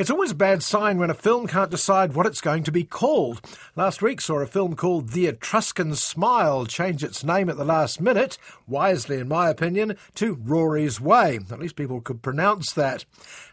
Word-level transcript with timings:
It's 0.00 0.08
always 0.08 0.30
a 0.30 0.34
bad 0.34 0.62
sign 0.62 0.96
when 0.96 1.10
a 1.10 1.14
film 1.14 1.46
can't 1.46 1.70
decide 1.70 2.14
what 2.14 2.24
it's 2.24 2.40
going 2.40 2.62
to 2.62 2.72
be 2.72 2.84
called. 2.84 3.42
Last 3.76 4.00
week 4.00 4.22
saw 4.22 4.38
a 4.38 4.46
film 4.46 4.74
called 4.74 5.10
The 5.10 5.26
Etruscan 5.26 5.94
Smile 5.94 6.64
change 6.64 7.04
its 7.04 7.22
name 7.22 7.50
at 7.50 7.58
the 7.58 7.66
last 7.66 8.00
minute, 8.00 8.38
wisely 8.66 9.18
in 9.18 9.28
my 9.28 9.50
opinion, 9.50 9.98
to 10.14 10.38
Rory's 10.42 11.02
Way. 11.02 11.40
At 11.50 11.58
least 11.58 11.76
people 11.76 12.00
could 12.00 12.22
pronounce 12.22 12.72
that. 12.72 13.04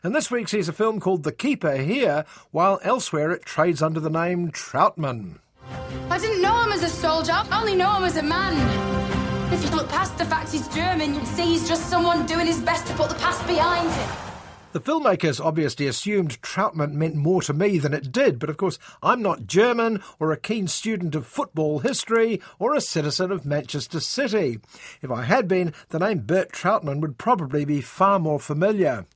And 0.02 0.16
this 0.16 0.32
week 0.32 0.48
sees 0.48 0.70
a 0.70 0.74
film 0.74 1.02
called 1.02 1.24
The 1.24 1.34
Keeper 1.34 1.76
here, 1.76 2.24
while 2.52 2.80
elsewhere 2.82 3.32
it 3.32 3.44
trades 3.44 3.82
under 3.82 4.00
the 4.00 4.10
name 4.10 4.50
Trautmann. 4.50 5.40
I 6.10 6.18
didn't 6.18 6.42
know 6.42 6.64
him 6.64 6.72
as 6.72 6.82
a 6.82 6.88
soldier, 6.88 7.34
I 7.34 7.60
only 7.60 7.76
know 7.76 7.94
him 7.98 8.06
as 8.06 8.16
a 8.16 8.24
man. 8.24 9.54
If 9.54 9.66
you 9.66 9.72
look 9.72 9.90
past 9.90 10.18
the 10.18 10.24
fact 10.24 10.54
he's 10.54 10.70
German, 10.70 11.14
you'd 11.14 11.28
see 11.28 11.44
he's 11.44 11.68
just 11.68 11.90
someone 11.90 12.26
doing 12.26 12.48
his 12.48 12.62
best 12.62 12.88
to 12.88 12.94
put 12.94 13.10
the 13.10 13.16
past 13.16 13.46
behind 13.48 13.92
him. 13.92 14.27
The 14.78 14.92
filmmakers 14.92 15.44
obviously 15.44 15.88
assumed 15.88 16.40
Trautmann 16.44 16.92
meant 16.92 17.16
more 17.16 17.42
to 17.42 17.52
me 17.52 17.80
than 17.80 17.96
it 17.96 18.12
did, 18.12 18.38
but 18.38 18.48
of 18.48 18.58
course 18.58 18.78
I'm 19.02 19.24
not 19.24 19.48
German 19.48 20.04
or 20.20 20.32
a 20.32 20.38
keen 20.38 20.68
student 20.68 21.16
of 21.16 21.26
football 21.26 21.80
history 21.80 22.40
or 22.60 22.76
a 22.76 22.80
citizen 22.80 23.32
of 23.32 23.44
Manchester 23.44 24.00
City. 24.00 24.60
If 25.02 25.10
I 25.10 25.24
had 25.24 25.48
been, 25.48 25.74
the 25.90 25.98
name 25.98 26.20
Bert 26.20 26.52
Trautmann 26.52 27.02
would 27.02 27.18
probably 27.18 27.66
be 27.66 27.82
far 27.82 28.20
more 28.20 28.40
familiar. 28.40 29.08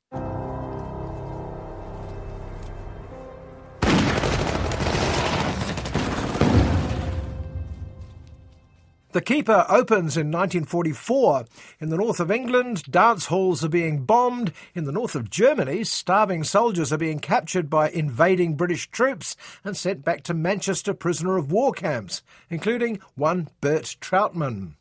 The 9.11 9.21
Keeper 9.21 9.65
opens 9.67 10.15
in 10.15 10.31
1944. 10.31 11.43
In 11.81 11.89
the 11.89 11.97
north 11.97 12.21
of 12.21 12.31
England, 12.31 12.83
dance 12.89 13.25
halls 13.25 13.61
are 13.61 13.69
being 13.69 14.05
bombed. 14.05 14.53
In 14.73 14.85
the 14.85 14.93
north 14.93 15.15
of 15.15 15.29
Germany, 15.29 15.83
starving 15.83 16.45
soldiers 16.45 16.93
are 16.93 16.97
being 16.97 17.19
captured 17.19 17.69
by 17.69 17.89
invading 17.89 18.55
British 18.55 18.89
troops 18.89 19.35
and 19.65 19.75
sent 19.75 20.05
back 20.05 20.23
to 20.23 20.33
Manchester 20.33 20.93
prisoner 20.93 21.35
of 21.35 21.51
war 21.51 21.73
camps, 21.73 22.23
including 22.49 23.01
one 23.15 23.49
Bert 23.59 23.97
Trautmann. 23.99 24.75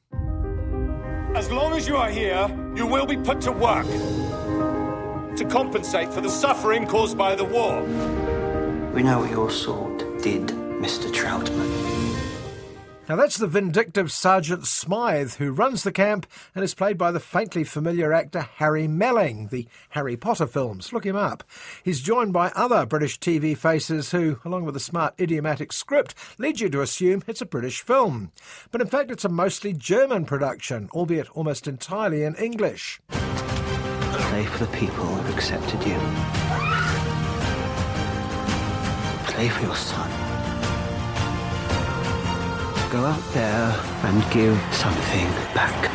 As 1.34 1.50
long 1.50 1.72
as 1.72 1.88
you 1.88 1.96
are 1.96 2.10
here, 2.10 2.48
you 2.76 2.86
will 2.86 3.06
be 3.06 3.16
put 3.16 3.40
to 3.42 3.52
work 3.52 3.86
to 5.36 5.44
compensate 5.48 6.12
for 6.12 6.20
the 6.20 6.30
suffering 6.30 6.86
caused 6.86 7.18
by 7.18 7.34
the 7.34 7.44
war. 7.44 7.82
We 8.92 9.02
know 9.02 9.20
what 9.20 9.30
your 9.30 9.50
sword 9.50 9.98
did, 10.22 10.48
Mr. 10.78 11.12
Trautmann. 11.12 12.29
Now 13.10 13.16
that's 13.16 13.38
the 13.38 13.48
vindictive 13.48 14.12
Sergeant 14.12 14.68
Smythe, 14.68 15.32
who 15.32 15.50
runs 15.50 15.82
the 15.82 15.90
camp 15.90 16.28
and 16.54 16.62
is 16.62 16.74
played 16.74 16.96
by 16.96 17.10
the 17.10 17.18
faintly 17.18 17.64
familiar 17.64 18.12
actor 18.12 18.42
Harry 18.58 18.86
Melling, 18.86 19.48
the 19.48 19.66
Harry 19.88 20.16
Potter 20.16 20.46
films. 20.46 20.92
Look 20.92 21.04
him 21.04 21.16
up. 21.16 21.42
He's 21.82 22.02
joined 22.02 22.32
by 22.32 22.52
other 22.54 22.86
British 22.86 23.18
TV 23.18 23.56
faces 23.56 24.12
who, 24.12 24.38
along 24.44 24.64
with 24.64 24.76
a 24.76 24.78
smart 24.78 25.14
idiomatic 25.18 25.72
script, 25.72 26.14
lead 26.38 26.60
you 26.60 26.70
to 26.70 26.82
assume 26.82 27.24
it's 27.26 27.40
a 27.40 27.46
British 27.46 27.80
film. 27.80 28.30
But 28.70 28.80
in 28.80 28.86
fact, 28.86 29.10
it's 29.10 29.24
a 29.24 29.28
mostly 29.28 29.72
German 29.72 30.24
production, 30.24 30.88
albeit 30.92 31.28
almost 31.30 31.66
entirely 31.66 32.22
in 32.22 32.36
English. 32.36 33.00
Play 33.08 34.44
for 34.44 34.64
the 34.64 34.76
people 34.76 35.04
who've 35.04 35.34
accepted 35.34 35.84
you. 35.84 35.98
Play 39.26 39.48
for 39.48 39.62
your 39.64 39.74
son. 39.74 40.29
Go 42.90 43.04
out 43.04 43.22
there 43.32 43.80
and 44.02 44.32
give 44.32 44.60
something 44.74 45.26
back. 45.54 45.90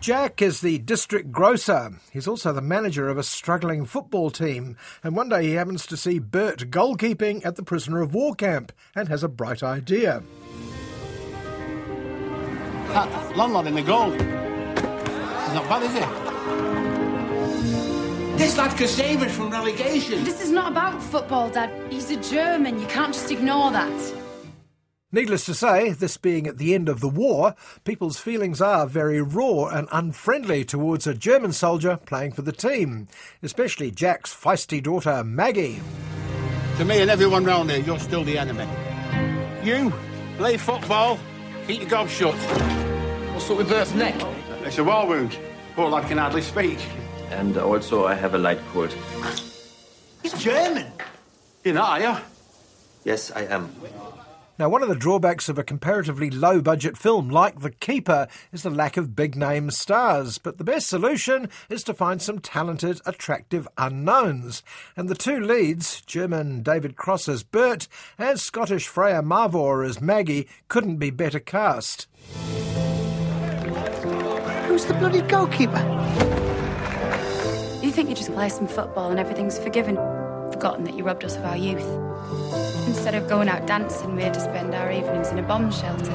Jack 0.00 0.42
is 0.42 0.60
the 0.60 0.78
district 0.78 1.30
grocer. 1.30 1.92
He's 2.10 2.26
also 2.26 2.52
the 2.52 2.60
manager 2.60 3.08
of 3.08 3.16
a 3.16 3.22
struggling 3.22 3.86
football 3.86 4.30
team. 4.30 4.76
And 5.04 5.14
one 5.14 5.28
day 5.28 5.44
he 5.44 5.52
happens 5.52 5.86
to 5.86 5.96
see 5.96 6.18
Bert 6.18 6.68
goalkeeping 6.70 7.46
at 7.46 7.54
the 7.54 7.62
prisoner 7.62 8.02
of 8.02 8.12
war 8.12 8.34
camp 8.34 8.72
and 8.96 9.08
has 9.08 9.22
a 9.22 9.28
bright 9.28 9.62
idea. 9.62 10.24
That 12.88 13.36
landlord 13.36 13.68
in 13.68 13.76
the 13.76 13.82
goal. 13.82 14.10
He's 14.10 15.54
not 15.54 15.68
bad, 15.68 15.84
is 15.84 15.94
he? 15.94 16.23
This 18.36 18.58
lad 18.58 18.76
could 18.76 18.88
save 18.88 19.22
us 19.22 19.34
from 19.34 19.50
relegation. 19.50 20.24
This 20.24 20.42
is 20.42 20.50
not 20.50 20.72
about 20.72 21.00
football, 21.00 21.50
Dad. 21.50 21.70
He's 21.92 22.10
a 22.10 22.16
German. 22.16 22.80
You 22.80 22.86
can't 22.88 23.14
just 23.14 23.30
ignore 23.30 23.70
that. 23.70 24.14
Needless 25.12 25.46
to 25.46 25.54
say, 25.54 25.92
this 25.92 26.16
being 26.16 26.48
at 26.48 26.58
the 26.58 26.74
end 26.74 26.88
of 26.88 26.98
the 26.98 27.08
war, 27.08 27.54
people's 27.84 28.18
feelings 28.18 28.60
are 28.60 28.88
very 28.88 29.22
raw 29.22 29.66
and 29.66 29.86
unfriendly 29.92 30.64
towards 30.64 31.06
a 31.06 31.14
German 31.14 31.52
soldier 31.52 32.00
playing 32.04 32.32
for 32.32 32.42
the 32.42 32.50
team, 32.50 33.06
especially 33.40 33.92
Jack's 33.92 34.34
feisty 34.34 34.82
daughter 34.82 35.22
Maggie. 35.22 35.80
To 36.78 36.84
me 36.84 37.00
and 37.00 37.10
everyone 37.12 37.44
round 37.44 37.70
here, 37.70 37.80
you're 37.80 38.00
still 38.00 38.24
the 38.24 38.36
enemy. 38.36 38.66
You 39.62 39.92
play 40.38 40.56
football, 40.56 41.20
keep 41.68 41.82
your 41.82 41.90
gob 41.90 42.08
shut. 42.08 42.34
What's 43.32 43.48
up 43.48 43.58
with 43.58 43.68
Bert's 43.68 43.94
neck? 43.94 44.20
It's 44.64 44.78
a 44.78 44.82
war 44.82 45.06
wound. 45.06 45.38
Poor 45.76 45.88
lad 45.88 46.08
can 46.08 46.18
hardly 46.18 46.42
speak. 46.42 46.80
And 47.34 47.58
also, 47.58 48.06
I 48.06 48.14
have 48.14 48.34
a 48.34 48.38
light 48.38 48.60
cold. 48.72 48.94
He's 50.22 50.32
German. 50.34 50.86
You're 51.64 51.74
not, 51.74 52.00
are 52.00 52.14
you? 52.14 52.20
Yes, 53.04 53.32
I 53.32 53.42
am. 53.46 53.74
Now, 54.56 54.68
one 54.68 54.84
of 54.84 54.88
the 54.88 54.94
drawbacks 54.94 55.48
of 55.48 55.58
a 55.58 55.64
comparatively 55.64 56.30
low 56.30 56.60
budget 56.62 56.96
film 56.96 57.28
like 57.28 57.60
The 57.60 57.72
Keeper 57.72 58.28
is 58.52 58.62
the 58.62 58.70
lack 58.70 58.96
of 58.96 59.16
big 59.16 59.34
name 59.34 59.72
stars, 59.72 60.38
but 60.38 60.58
the 60.58 60.64
best 60.64 60.88
solution 60.88 61.48
is 61.68 61.82
to 61.84 61.92
find 61.92 62.22
some 62.22 62.38
talented, 62.38 63.00
attractive 63.04 63.66
unknowns. 63.76 64.62
And 64.96 65.08
the 65.08 65.16
two 65.16 65.40
leads, 65.40 66.02
German 66.02 66.62
David 66.62 66.94
Kross 66.94 67.28
as 67.28 67.42
Bert 67.42 67.88
and 68.16 68.38
Scottish 68.38 68.86
Freya 68.86 69.22
Mavor 69.22 69.82
as 69.82 70.00
Maggie, 70.00 70.46
couldn't 70.68 70.98
be 70.98 71.10
better 71.10 71.40
cast. 71.40 72.06
Who's 74.68 74.84
the 74.84 74.94
bloody 74.94 75.22
goalkeeper? 75.22 76.33
Think 77.94 78.08
you 78.08 78.16
just 78.16 78.32
play 78.32 78.48
some 78.48 78.66
football 78.66 79.12
and 79.12 79.20
everything's 79.20 79.56
forgiven, 79.56 79.94
forgotten 80.50 80.82
that 80.82 80.96
you 80.96 81.04
robbed 81.04 81.22
us 81.22 81.36
of 81.36 81.44
our 81.44 81.56
youth. 81.56 81.86
Instead 82.88 83.14
of 83.14 83.28
going 83.28 83.48
out 83.48 83.68
dancing, 83.68 84.16
we 84.16 84.24
had 84.24 84.34
to 84.34 84.40
spend 84.40 84.74
our 84.74 84.90
evenings 84.90 85.28
in 85.28 85.38
a 85.38 85.44
bomb 85.44 85.70
shelter. 85.70 86.12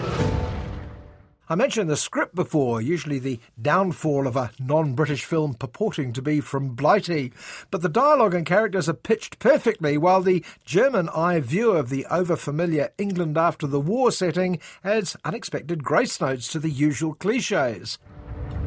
I 1.47 1.55
mentioned 1.55 1.89
the 1.89 1.95
script 1.95 2.35
before, 2.35 2.81
usually 2.81 3.17
the 3.17 3.39
downfall 3.61 4.27
of 4.27 4.35
a 4.35 4.51
non 4.59 4.93
British 4.93 5.23
film 5.23 5.53
purporting 5.53 6.11
to 6.11 6.21
be 6.21 6.41
from 6.41 6.75
Blighty. 6.75 7.31
But 7.71 7.81
the 7.81 7.87
dialogue 7.87 8.33
and 8.33 8.45
characters 8.45 8.89
are 8.89 8.93
pitched 8.93 9.39
perfectly, 9.39 9.97
while 9.97 10.21
the 10.21 10.43
German 10.65 11.07
eye 11.07 11.39
view 11.39 11.71
of 11.71 11.87
the 11.87 12.05
overfamiliar 12.11 12.89
England 12.97 13.37
after 13.37 13.65
the 13.65 13.79
war 13.79 14.11
setting 14.11 14.59
adds 14.83 15.15
unexpected 15.23 15.85
grace 15.85 16.19
notes 16.19 16.49
to 16.49 16.59
the 16.59 16.69
usual 16.69 17.13
cliches. 17.13 17.97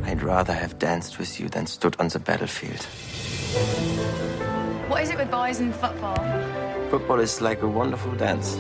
I'd 0.05 0.23
rather 0.23 0.53
have 0.53 0.79
danced 0.79 1.19
with 1.19 1.41
you 1.41 1.49
than 1.49 1.67
stood 1.67 1.97
on 1.99 2.09
the 2.09 2.19
battlefield. 2.19 2.85
What 4.89 5.03
is 5.03 5.11
it 5.11 5.17
with 5.17 5.31
boys 5.31 5.61
and 5.61 5.75
football? 5.75 6.17
Football 6.91 7.21
is 7.21 7.41
like 7.41 7.63
a 7.63 7.69
wonderful 7.69 8.13
dance. 8.13 8.57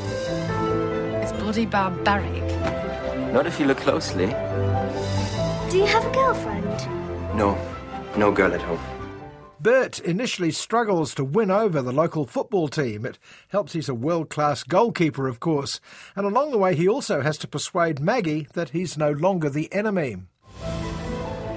It's 1.23 1.33
bloody 1.33 1.67
barbaric. 1.67 2.43
Not 3.33 3.47
if 3.47 3.59
you 3.61 3.67
look 3.67 3.79
closely. 3.79 4.27
Do 4.27 5.79
you 5.79 5.87
have 5.87 6.05
a 6.05 6.13
girlfriend? 6.13 6.65
No, 7.37 7.59
no 8.17 8.31
girl 8.33 8.53
at 8.53 8.61
home. 8.63 8.81
Bert 9.61 10.01
initially 10.01 10.51
struggles 10.51 11.15
to 11.15 11.23
win 11.25 11.51
over 11.51 11.83
the 11.83 11.93
local 11.93 12.27
football 12.27 12.67
team. 12.67 13.07
It 13.07 13.19
helps 13.49 13.73
he's 13.73 13.89
a 13.89 13.95
world 13.95 14.29
class 14.29 14.65
goalkeeper, 14.65 15.29
of 15.29 15.39
course. 15.39 15.81
And 16.17 16.27
along 16.27 16.51
the 16.51 16.59
way, 16.59 16.75
he 16.75 16.89
also 16.89 17.21
has 17.21 17.39
to 17.39 17.47
persuade 17.49 18.01
Maggie 18.01 18.49
that 18.55 18.71
he's 18.71 18.99
no 18.99 19.13
longer 19.13 19.49
the 19.49 19.73
enemy. 19.73 20.17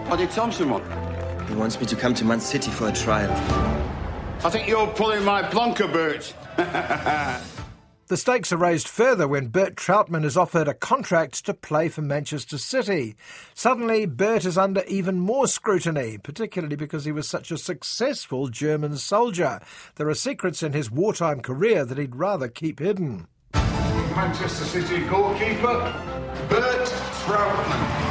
What 0.07 0.18
did 0.18 0.30
Thompson 0.31 0.69
want? 0.69 0.86
He 1.50 1.56
wants 1.56 1.80
me 1.80 1.86
to 1.88 1.96
come 1.96 2.13
to 2.16 2.25
Man 2.25 2.40
City 2.40 2.72
for 2.72 2.88
a 2.88 2.92
trial. 2.92 3.31
I 4.44 4.50
think 4.50 4.68
you're 4.68 4.88
pulling 4.88 5.24
my 5.24 5.42
plonker, 5.42 5.92
Bert. 5.92 6.34
The 8.07 8.18
stakes 8.18 8.54
are 8.54 8.57
raised 8.57 8.88
further 8.88 9.28
when 9.28 9.48
Bert 9.48 9.75
Trautmann 9.75 10.25
is 10.25 10.38
offered 10.38 10.68
a 10.68 10.75
contract 10.75 11.44
to 11.48 11.56
play 11.56 11.90
for 11.90 12.04
Manchester 12.04 12.60
City. 12.60 13.16
Suddenly, 13.56 14.06
Bert 14.06 14.46
is 14.46 14.60
under 14.60 14.84
even 14.84 15.18
more 15.18 15.48
scrutiny, 15.48 16.19
particularly 16.19 16.75
because 16.75 17.06
he 17.06 17.12
was 17.12 17.28
such 17.28 17.50
a 17.50 17.58
successful 17.58 18.48
German 18.50 18.98
soldier. 18.98 19.60
There 19.96 20.08
are 20.08 20.13
secrets 20.13 20.62
in 20.62 20.74
his 20.74 20.92
wartime 20.92 21.42
career 21.42 21.84
that 21.84 21.98
he'd 21.98 22.16
rather 22.16 22.48
keep 22.48 22.78
hidden. 22.78 23.25
Manchester 23.56 24.66
City 24.66 25.04
goalkeeper, 25.06 25.92
Bert 26.48 26.88
Trautmann. 27.25 28.05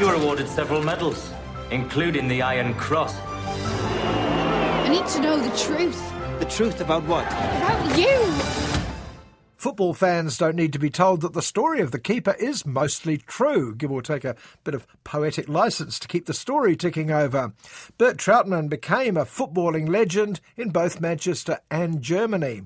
You 0.00 0.06
were 0.06 0.14
awarded 0.14 0.48
several 0.48 0.82
medals, 0.82 1.30
including 1.70 2.26
the 2.26 2.40
Iron 2.40 2.72
Cross. 2.72 3.14
I 3.18 4.88
need 4.88 5.06
to 5.08 5.20
know 5.20 5.38
the 5.38 5.54
truth. 5.58 6.02
The 6.38 6.46
truth 6.46 6.80
about 6.80 7.04
what? 7.04 7.26
About 7.26 7.98
you! 7.98 8.18
Football 9.56 9.92
fans 9.92 10.38
don't 10.38 10.56
need 10.56 10.72
to 10.72 10.78
be 10.78 10.88
told 10.88 11.20
that 11.20 11.34
the 11.34 11.42
story 11.42 11.82
of 11.82 11.90
the 11.90 11.98
keeper 11.98 12.34
is 12.40 12.64
mostly 12.64 13.18
true, 13.18 13.74
give 13.74 13.92
or 13.92 14.00
take 14.00 14.24
a 14.24 14.36
bit 14.64 14.74
of 14.74 14.86
poetic 15.04 15.50
license 15.50 15.98
to 15.98 16.08
keep 16.08 16.24
the 16.24 16.32
story 16.32 16.76
ticking 16.76 17.10
over. 17.10 17.52
Bert 17.98 18.16
Trautmann 18.16 18.70
became 18.70 19.18
a 19.18 19.26
footballing 19.26 19.86
legend 19.86 20.40
in 20.56 20.70
both 20.70 21.02
Manchester 21.02 21.58
and 21.70 22.00
Germany. 22.00 22.62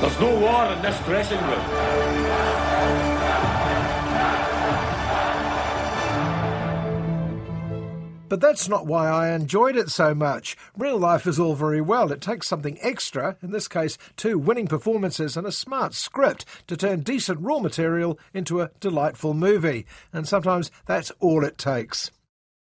There's 0.00 0.18
no 0.18 0.38
war 0.38 0.64
in 0.72 0.80
this 0.80 0.98
dressing 1.04 1.38
room. 1.40 2.70
But 8.30 8.40
that's 8.40 8.68
not 8.68 8.86
why 8.86 9.08
I 9.08 9.32
enjoyed 9.32 9.76
it 9.76 9.90
so 9.90 10.14
much. 10.14 10.56
Real 10.78 10.96
life 10.96 11.26
is 11.26 11.40
all 11.40 11.56
very 11.56 11.80
well. 11.80 12.12
It 12.12 12.20
takes 12.20 12.46
something 12.46 12.78
extra, 12.80 13.36
in 13.42 13.50
this 13.50 13.66
case, 13.66 13.98
two 14.16 14.38
winning 14.38 14.68
performances 14.68 15.36
and 15.36 15.46
a 15.46 15.52
smart 15.52 15.94
script 15.94 16.44
to 16.68 16.76
turn 16.76 17.00
decent 17.00 17.40
raw 17.40 17.58
material 17.58 18.20
into 18.32 18.60
a 18.60 18.70
delightful 18.78 19.34
movie. 19.34 19.84
And 20.12 20.28
sometimes 20.28 20.70
that's 20.86 21.10
all 21.18 21.44
it 21.44 21.58
takes. 21.58 22.12